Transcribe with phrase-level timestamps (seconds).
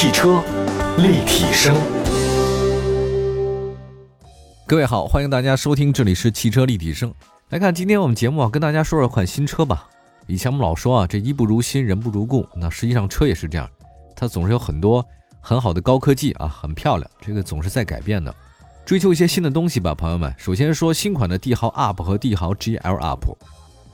[0.00, 0.40] 汽车
[0.98, 1.74] 立体声，
[4.64, 7.12] 各位好，欢迎大家收听，这里是汽车立体声。
[7.48, 9.88] 来看今天我们节目啊，跟大家说说款新车吧。
[10.28, 13.68] 以前我们老说啊，这衣不如新，人不如故，那实际上车也是这样，
[14.14, 15.04] 它总是有很多
[15.40, 18.32] 很好的高科技啊，很漂亮，这个总是在改变的，
[18.86, 20.32] 追求一些新的东西吧，朋友们。
[20.38, 23.36] 首先说新款的帝豪 UP 和帝豪 GL UP，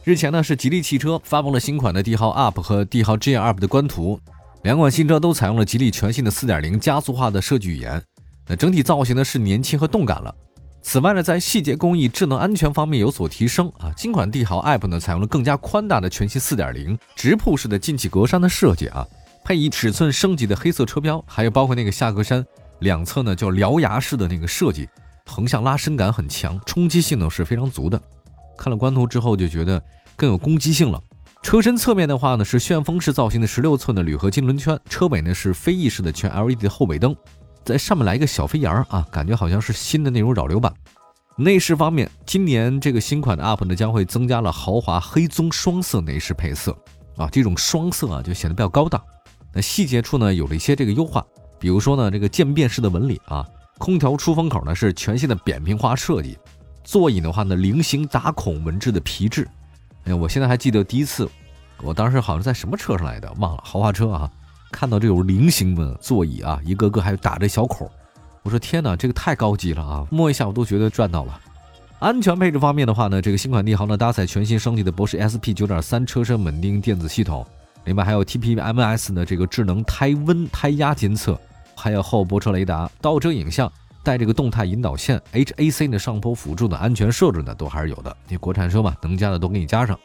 [0.04, 4.20] 日前呢是吉利汽车发布了新款的帝豪 UP 和帝豪 GL UP 的官图。
[4.64, 8.02] 两款新车都采用了吉利全新的4.0加速化的设计语言，
[8.48, 10.34] 那整体造型呢是年轻和动感了。
[10.80, 13.92] 此外呢，在细节工艺、智能安全方面有所提升啊。
[13.94, 19.06] 新款帝豪 app 呢采用了更加宽大的全新4.0直瀑式的进气格栅的设计啊，
[19.44, 22.42] 配以尺寸升级的黑色车标，还有包括那个下格栅
[22.78, 24.88] 两侧呢叫獠牙式的那个设计，
[25.26, 28.00] 横向拉伸感很强，冲击性能是非常足的。
[28.56, 29.82] 看了官图之后就觉得
[30.16, 30.98] 更有攻击性了。
[31.44, 37.14] 车身侧面的话呢，是旋风式造型的十六寸的铝合金轮圈，车尾呢是飞翼式的全 LED 的后尾灯，
[37.62, 40.72] 在上面来一个小飞檐儿啊，感觉好像是新的那种扰流板。
[41.36, 46.74] 内饰方面，今年这个新款的 UP 呢将会增加了豪华黑棕双色内饰配色
[47.18, 49.00] 啊，这种双色啊就显得比较高档。
[49.52, 51.22] 那细节处呢有了一些这个优化，
[51.60, 53.46] 比如说呢这个渐变式的纹理啊，
[53.76, 56.38] 空调出风口呢是全新的扁平化设计，
[56.84, 59.46] 座椅的话呢菱形打孔纹质的皮质。
[60.06, 61.26] 哎，我现在还记得第一次，
[61.82, 64.30] 我当时好像在什么车上来的，忘了，豪华车啊，
[64.70, 67.90] 看到这种菱形的座椅啊，一个个还打着小孔，
[68.42, 71.40] 我说天哪，这个太高级了啊，摸一下我都觉得赚到了。
[71.98, 77.46] 安全配置方面的话呢，这个新款帝豪呢搭载全新升级的博世 SP 九点三车身稳定电子系统，
[77.84, 81.38] 另外还有 TPMS 的这个智能胎温胎压监测，
[81.74, 83.70] 还有后泊车雷达、倒车影像。
[84.02, 88.14] 带这个动态引导线，HAC 的上坡辅助的安全设置呢，都还是有的。
[88.28, 89.98] 你国产车嘛，能加的都给你加上。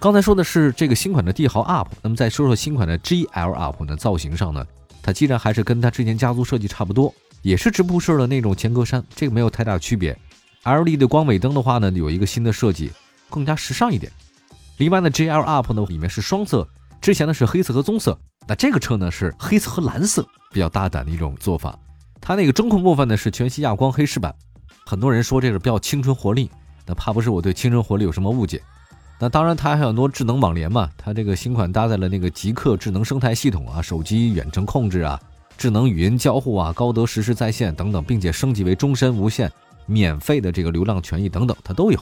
[0.00, 3.94] 刚才说的是这个新款的帝豪 UP，那么再说说新款的 GL UP 呢？
[3.94, 4.66] 造型上呢，
[5.02, 10.18] 它既然还是跟它之前家族设计差不多，也是直瀑式的那种前格栅，这个没有太大区别。
[10.64, 12.90] LED 的光尾灯的话呢，有一个新的设计，
[13.28, 14.10] 更加时尚一点。
[14.78, 16.66] 另外呢，GL UP 呢里面是双色，
[17.02, 21.78] 之前呢是黑色和棕色，那这个车呢是黑色和蓝色，比较大胆的一种做法。
[22.22, 24.34] 它那个中控部分呢是全息亚光黑饰板，
[24.86, 26.50] 很多人说这个比较青春活力，
[26.86, 28.62] 那怕不是我对青春活力有什么误解？
[29.22, 35.20] 那当然它还有很多智能网联嘛，它这个新款搭载了那个极客智能生态系统啊，手机远程控制啊，
[35.58, 39.52] 智能语音交互啊，高德实时在线等等，并且升级为终身无限
[39.84, 42.00] 免费的这个流量权益等等，它都有。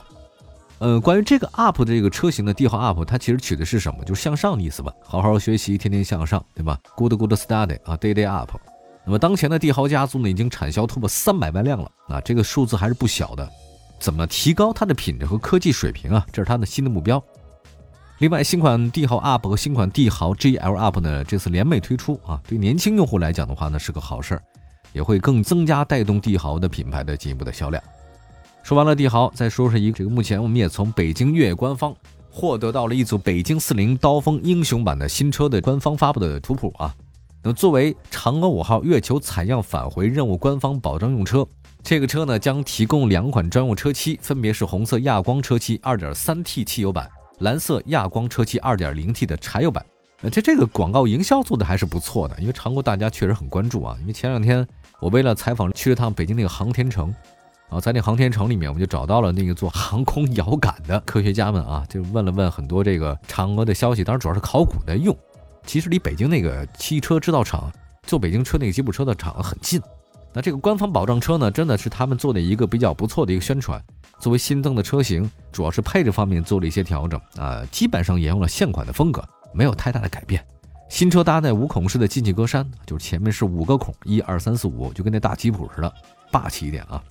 [0.77, 4.01] 呃，关于这个 UP 的这个车型的帝豪 UP，它其实取的是什么？
[4.05, 8.51] 就是向上的意思吧，好好学习，天天向上，对吧？Good good study 啊，Day day up。
[9.03, 13.49] 那么当前的帝豪家族呢，已经产销突破三百万辆了啊，这个数字还是不小的。
[13.99, 16.25] 怎么提高它的品质和科技水平啊？
[16.31, 17.21] 这是它的新的目标。
[18.19, 24.43] 另外，新款帝豪 UP 和新款帝豪 GL UP 呢，这次联袂推出啊，对年轻用户来讲的话呢，是个好事儿，
[24.91, 27.81] 也会更增加带动帝豪的品牌的进一步的销量。
[28.61, 31.95] 说完了帝豪，再说说一个这个，目前我们也从北京越野官方
[32.29, 36.93] 获得到了一组北京四零刀锋英雄版的新车的官方发布的图谱啊。
[37.41, 41.47] 那，作为嫦娥五号月球采样返回任务官方保障用车，
[41.89, 49.83] 这个车呢将提供两款专用车漆，分别是红色亚光车漆 2.3T 汽油版、蓝色亚光车漆 2.0T 的柴油版。
[50.21, 53.97] 呃，这这个广告营销做的还是不错的，因为常国大家确实很关注啊。
[54.01, 54.67] 因为前两天
[54.99, 57.11] 我为了采访去了趟北京那个航天城，
[57.69, 65.17] 啊，在那航天城里面，我们就找到了那个做航空遥感的科学家们啊，就问了问很多这个嫦娥的消息，当然主要是考古的用。
[65.65, 67.71] 其实离北京那个汽车制造厂
[68.03, 69.81] 做北京车那个吉普车的厂很近。
[70.33, 73.81] 那这个官方保障车呢，真的是他们做的一个比较不错的一个宣传。
[74.19, 79.23] 作为新增的车型，主要是配置方面做了一些调整啊，基本上沿用了现款的风格，
[79.53, 80.45] 没有太大的改变。
[80.89, 85.93] 新车搭载五孔式的进气格栅，就是前面是五个孔，一二三四五，就跟那大吉普似的，
[86.31, 87.01] 霸气一点啊。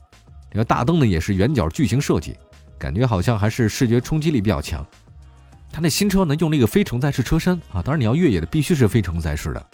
[0.50, 2.36] 这个大灯呢也是圆角矩形设计，
[2.78, 4.86] 感觉好像还是视觉冲击力比较强。
[5.72, 9.66] 它那新车呢，用了一个非承载式车身啊，当然你要越野的必须是非承载式的，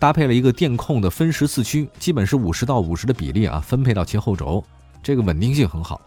[0.00, 4.64] 搭配了一个电控的分时四驱，基本是五十到五十的比例啊，分配到前后轴，
[5.02, 6.00] 这个稳定性很好。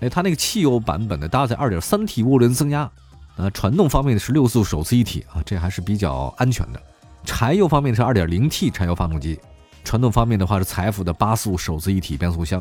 [0.00, 2.90] 哎，它那个汽油版本的搭载二点三 T 涡轮增压，
[3.36, 6.82] 呃，传动方面的是六速手自一体啊，这还是比较安全的。
[7.24, 9.38] 柴油方面是二点零 T 柴油发动机，
[9.84, 12.60] 传动方面的话是财富的八速手自一体变速箱。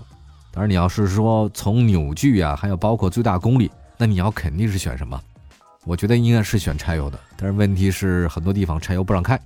[0.51, 5.19] 当然你要是说从扭矩啊，还有包括最大功率，那你要肯定是选什么？
[5.85, 9.39] 我觉得应该是选柴油的，但是问题是很多地方柴油不让开。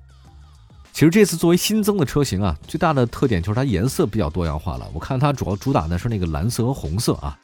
[0.94, 4.88] 其实这次作为新增的车型啊，最大的特点就是它颜色比较多样化了。
[4.94, 7.38] 我看它主要主打的是那个蓝色和红色啊。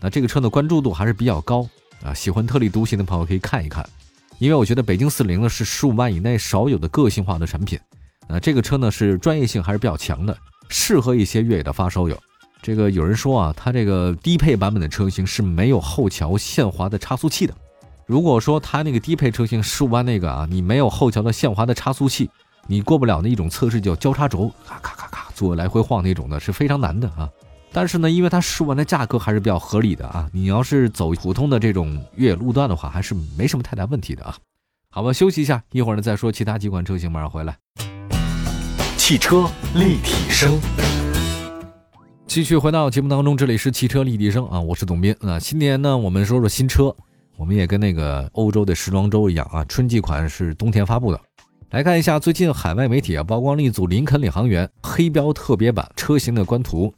[0.00, 1.68] 那这个车的关注度还是比较高
[2.02, 3.88] 啊，喜欢特立独行的朋友可以看一看。
[4.38, 7.78] 因为我觉得北京四零呢是十五万以内少有的个性化的产品，
[8.28, 10.36] 啊，这个车呢是专业性还是比较强的，
[10.68, 12.16] 适合一些越野的发烧友。
[12.62, 17.54] 这个有人说啊，它这个低配版本的车型是没有后桥限滑的差速器的。
[18.06, 22.30] 如果说它那个低配车型十五万那个啊，你没有后桥的限滑的差速器，
[22.66, 27.28] 你过不了那一种测试叫交叉轴，咔咔咔咔做来回晃那种的，是非常难的啊。
[27.72, 34.36] 但是呢，因为它试完的价格还是比较合理的啊，你要是走普通的这种越野路段的话，还是没什么太大问题的啊。
[34.90, 37.56] 好吧，休息一下，一会儿呢再说其他几款车型，马上回来。
[38.96, 40.58] 汽车立体声，
[42.26, 45.14] 继续回到节目当中，这里是汽车立体声啊，我是董斌。
[45.20, 45.38] 啊。
[45.38, 46.94] 新年呢，我们说说新车，
[47.36, 51.20] 我们也跟那个欧洲的时装周一样啊，春季款是冬天发布的。
[51.70, 56.92] 来看一下最近海外媒体啊曝光了一组林肯领航员黑标特别版车型的官图。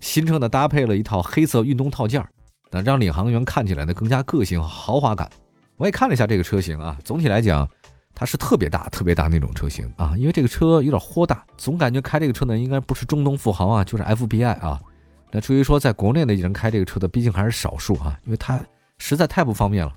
[0.00, 2.26] 新车呢搭配了一套黑色运动套件，
[2.70, 5.30] 那让领航员看起来呢更加个性豪华感。
[5.76, 7.68] 我也看了一下这个车型啊，总体来讲，
[8.14, 14.80] 它是特别大、特别大那种车型啊，因为这个车有点豁大，总感觉开这个车呢应该不是中东富豪啊，就是 FBI 啊。
[15.30, 18.58] 那至于说在国内的人开这个车的，毕竟还是少数啊，因为它
[18.96, 19.92] 实在太不方便了。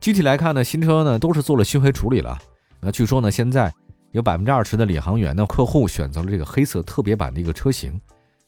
[0.00, 2.38] 具体来看呢，新车呢都是做了熏黑处理了。
[2.84, 3.72] 那据说呢，现在
[4.12, 7.98] 有百分之二十的领航员呢客户选择了这个黑色特别版的一个车型。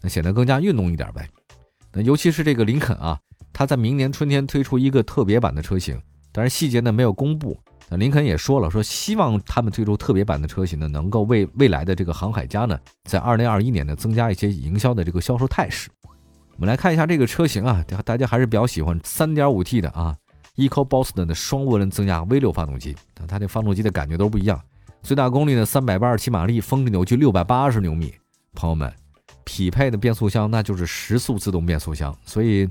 [0.03, 1.27] 那显得更加运动一点呗。
[1.91, 3.19] 那尤其是这个林肯啊，
[3.51, 5.99] 它在明年春天推出一个特别版的车型，
[6.33, 7.59] 但是细节呢没有公布。
[7.89, 15.89] 那林肯也说了，说希望他们推出特别版的车型呢，能够为未来的这个航海家呢，在二零二一年呢增加一些营销的这个销售态势。
[16.05, 20.15] 我们来看一下这个车型啊，大家还是比较喜欢三点五 T 的啊
[20.57, 22.97] ，EcoBoost 的双涡轮增压 V 六发动机，
[23.29, 24.61] 它这发动机的感觉都不一样，
[25.03, 28.15] 最大功率呢三百八十七马力，峰值扭矩六百八十牛米，
[28.55, 28.93] 朋友们。
[29.49, 32.67] 匹配的变速箱那就是时速自动变速箱，所以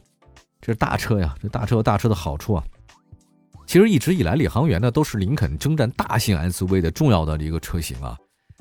[0.59, 2.61] 这是大车呀，这大车有大车的好处啊。
[3.65, 8.17] 其实一直以来，领航员呢都是林肯征战大型 SUV 的重要的一个车型啊。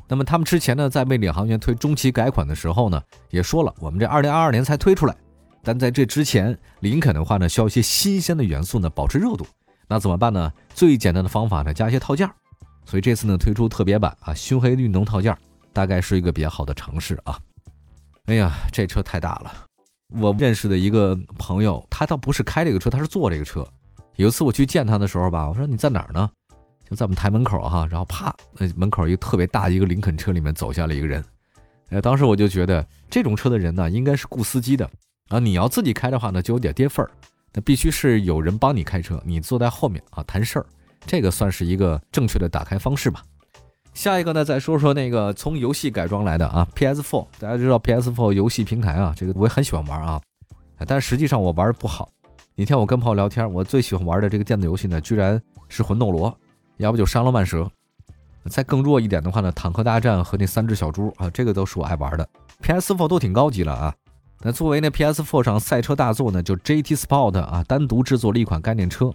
[0.06, 5.16] 那么他们之前呢在为领航员推中期改款的时候呢，也说了，我们这2022年才推出来，
[5.64, 9.46] 但在这之前，林肯的话呢需要一些新鲜的元素呢保持热度，
[9.88, 10.52] 那怎么办呢？
[10.74, 12.28] 最简单的方法呢加一些套件，
[12.84, 15.36] 所以这次呢推出特别版啊，熏黑运动套件，
[15.72, 17.38] 大概是一个比较好的尝试啊。
[18.26, 19.52] 哎呀，这车太大了！
[20.20, 23.66] 我认识的一个朋友，他倒不是开这个车，他是坐这个车。
[24.16, 26.30] 有一次我去见他的时候吧，我说你在哪儿呢？
[26.88, 31.24] 就在我们台门口哈，然后啪，那门口一个特别大一个林肯车里面走下了一个人。
[31.88, 34.88] 哎，当时我就觉得这种车的人呢，应该是雇司机的
[35.28, 35.38] 啊。
[35.38, 37.10] 你要自己开的话呢，就有点跌份儿。
[37.52, 40.66] 那必须是有人帮你开车，你坐在后面啊谈事儿，
[41.06, 43.22] 这个算是一个正确的打开方式吧。
[43.92, 50.20] 下一个呢，再说说那个从游戏改装来的啊，PS4，大家知道 PS4 游戏平台啊，这个我也很喜欢玩啊，
[50.86, 52.10] 但实际上我玩的不好。
[52.56, 56.36] 那天我跟朋友聊天，我最喜欢玩的这个电子游戏呢，居然是魂斗罗，
[56.78, 57.70] 要不就沙罗曼蛇。
[58.50, 62.28] 再更弱一点的话呢，坦克大战和那三只小猪啊，这个都是我爱玩的。
[62.64, 63.94] PS4 都挺高级了啊。
[64.42, 69.10] 那作为那 PS4 上赛车大作呢，就 GT Sport 啊，单独制作了一款概念车，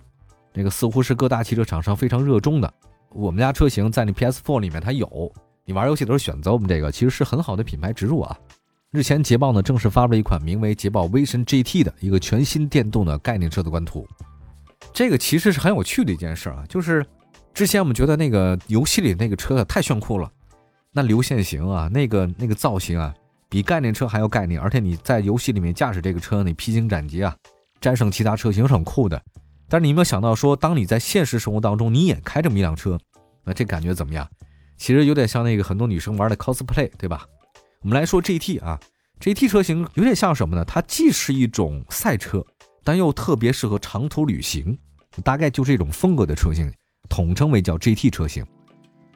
[0.53, 2.73] 这个似乎是各大汽车厂商非常热衷的。
[3.11, 5.31] 我们家车型在那 PS4 里面它有，
[5.65, 8.37] 你玩游戏都是选择我们这个，其实是很好的品牌植入啊。
[8.91, 14.07] 日前捷豹呢正式发布了一款名为捷豹 Vision GT 的一个全新电动的概念车的官图，
[14.91, 17.05] 这个其实是很有趣的一件事啊，就是
[17.53, 20.31] 之前我们觉得那个游戏里那个车太炫酷了，
[20.91, 23.13] 那流线型啊，那个那个造型啊，
[23.49, 27.35] 比概念车还要概念，而且你在游戏里面驾驶这个车，你披荆斩棘啊，
[27.81, 29.21] 战胜其他车型是很酷的。
[29.67, 32.97] 但是你有没有想到，说当你在现实生活当中你也开这么一辆车，
[33.43, 34.27] 那这感觉怎么样？
[34.77, 37.25] 其实有点像那个很多女生玩的 cosplay，对吧？
[37.81, 38.79] 我们来说 GT 啊
[39.19, 40.63] ，GT 车型有点像什么呢？
[40.65, 42.45] 它既是一种赛车，
[42.83, 44.77] 但又特别适合长途旅行，
[45.23, 46.71] 大概就这种风格的车型，
[47.09, 48.45] 统称为叫 GT 车型。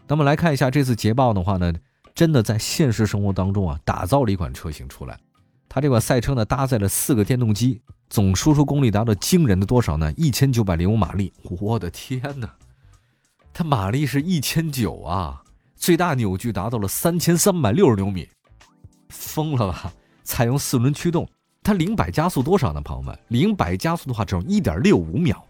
[0.07, 1.73] 那么来看一下这次捷豹的话呢，
[2.15, 5.19] 真的在现实生活当中啊，打造了一款车型出来。
[5.67, 7.81] 它这款赛车呢，搭载了四个电动机。
[8.09, 10.13] 总输出功率达到惊人的多少呢？
[10.15, 11.33] 一千九百零五马力！
[11.41, 12.47] 我的天哪，
[13.51, 15.41] 它马力是一千九啊，
[15.75, 18.29] 最大扭矩达到了三千三百六十牛米，
[19.09, 19.91] 疯了吧？
[20.23, 21.27] 采用四轮驱动，
[21.63, 22.79] 它零百加速多少呢？
[22.81, 25.43] 朋友们，零百加速的话只有一点六五秒，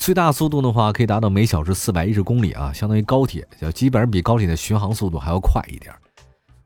[0.00, 5.94] 最大速度的话可以达到每小时四百一十公里啊，相当于高铁，就基本上比高铁的巡航速度还要快一点。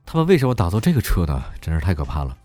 [0.06, 1.42] 他们为什么打造这个车呢？
[1.60, 2.38] 真是太可怕了。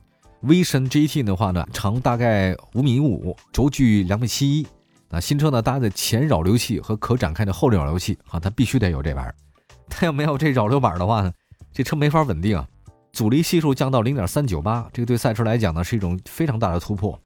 [0.43, 4.67] Vision GT 的话呢，长大概五米五，轴距两米七一。
[5.10, 9.36] 那新车呢，搭载前扰流器和可展开的后扰流器啊，它必须得有这玩意儿。
[9.88, 11.31] 它要没有这扰流板的话呢，
[11.72, 12.67] 这车没法稳定啊。
[13.13, 17.22] 阻力系数降到零点三九八，这个对赛车来讲呢，是一种非常大的突破。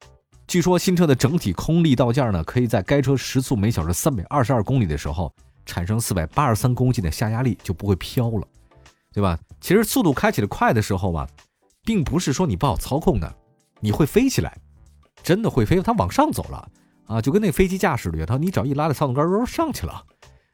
[0.47, 5.33] 据说新车的整体空力道件呢，可以在该车时速每小时三百二十二公里的时候，
[5.65, 8.47] 产生四百八十三公斤的下压力，就不会飘了。
[9.13, 9.37] 对吧？
[9.61, 11.27] 其实速度开起来快的时候吧，
[11.83, 13.35] 并不是说你不好操控的，
[13.79, 14.57] 你会飞起来，
[15.21, 16.67] 真的会飞，它往上走了
[17.05, 20.03] 啊，就跟那飞机驾驶的，它你只要一拉着操纵杆，儿上去了。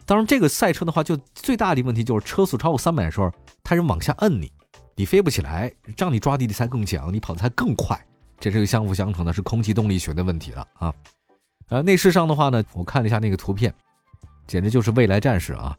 [0.05, 3.31] 当然，这个赛车的话，就最大的问题就是车速超过三百的时候，
[3.63, 4.51] 它是往下摁你，
[4.97, 7.97] 你飞不起来，让你抓地力才更强，你跑的才更快，
[8.39, 10.93] 这是个相辅相成的，是空气动力学的问题了啊。
[11.67, 13.73] 呃，内饰上的话呢，我看了一下那个图片，
[14.47, 15.77] 简直就是未来战士啊。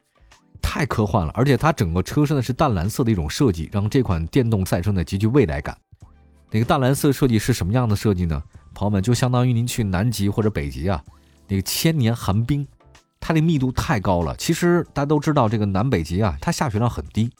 [0.63, 5.77] 太科幻了，而且它整个车身呢是淡蓝色的一种设计，让这款电动赛车呢极具未来感。
[6.51, 8.41] 那个淡蓝色设计是什么样的设计呢？
[8.75, 11.03] 朋友们，就相当于您去南极或者北极啊，
[11.49, 12.67] 那个千年寒冰，
[13.19, 14.37] 它的密度太高了。
[14.37, 17.33] 其实大家都知道，这个南北极啊，它下雪量很低，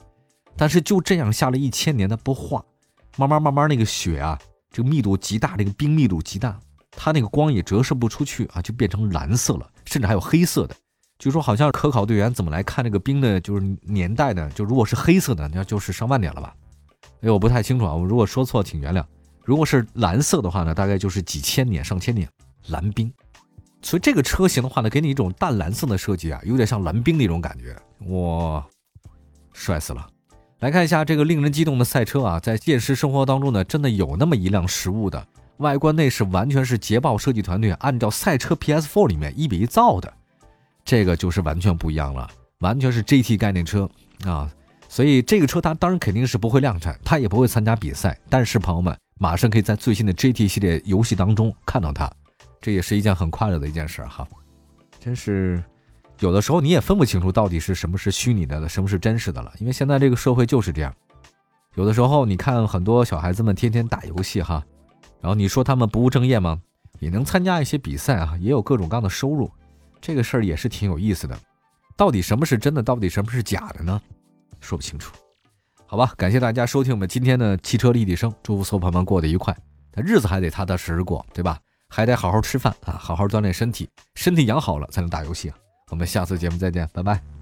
[0.57, 2.63] 但是就这样下了一千年，它不化，
[3.17, 4.37] 慢慢慢慢那个雪啊，
[4.71, 6.57] 这个密度极大，这个冰密度极大，
[6.91, 10.75] 它那个光也折射不出去啊，就变成蓝色了，甚至还有黑色的。
[11.19, 14.49] 据说好像科考队员怎么来看这个冰的，就是年代呢？
[14.55, 16.55] 就如果是黑色的，那就是上万年了吧？
[17.21, 19.05] 哎，我不太清楚啊，我如果说错，请原谅。
[19.43, 22.27] 如果是蓝色的话呢，大概就是几千年、上千年
[22.67, 23.11] 蓝冰。
[23.83, 27.75] 所以这个车型的话呢，给你一种淡蓝色的设计啊，有点像蓝冰那种感觉，
[28.11, 28.65] 哇，
[29.53, 30.07] 帅死了！
[30.61, 35.27] 来看一下这个令人激动的赛车啊，在现实生活当中呢，真的有那么一辆实物的，
[35.57, 40.13] 外观内饰完全是捷豹设计团队按照赛车 PS4 里面一比一造的。
[40.85, 43.89] 这个就是完全不一样了，完全是 GT 概念车
[44.23, 44.47] 啊，
[44.87, 48.15] 所以这个车它当然肯定是不会量产，它也不会参加比赛。
[48.29, 52.07] 但是朋友们马上可以在最新的 GT 系列游戏当中看到它，
[52.61, 54.27] 这也是一件很快乐的一件事哈。
[54.99, 55.63] 真是
[56.21, 60.93] 有的时候你也分不清楚到底是什么是虚拟的了，什么是真实的了，因为现在这个社会就是这样。
[61.73, 64.63] 有的时候你看很多小孩子们天天打游戏哈，
[65.19, 66.61] 然后你说他们不务正业吗？
[66.99, 69.49] 也能参加一些比赛啊，也有各种各样的收入。
[69.99, 71.35] 这个事儿也是挺有意思的，
[71.97, 73.99] 到底什么是真的，到底什么是假的呢？
[74.59, 75.11] 说不清楚。
[75.87, 79.57] 好吧，感谢大家收听我们今天的汽车立体声，祝福所有朋友们过得愉快。
[79.91, 81.57] 但日子还得踏踏实实过，对吧？
[81.89, 85.57] 还得好好吃饭啊，好好锻炼身体，身体养好了才能打游戏啊。
[85.91, 87.40] 我们下次节目再见，拜拜。